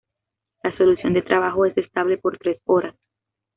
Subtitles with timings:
[0.63, 2.95] La solución de trabajo es estable por tres horas.